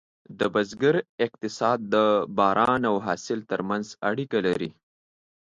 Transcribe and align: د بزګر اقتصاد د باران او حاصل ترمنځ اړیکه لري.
د 0.39 0.41
بزګر 0.53 0.95
اقتصاد 1.25 1.79
د 1.93 1.95
باران 2.37 2.81
او 2.91 2.95
حاصل 3.05 3.39
ترمنځ 3.51 3.85
اړیکه 4.09 4.37
لري. 4.47 4.69